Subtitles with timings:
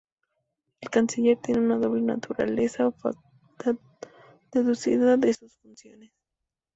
[0.79, 3.75] El canciller tiene una doble naturaleza o facultad
[4.51, 6.11] deducida de sus funciones.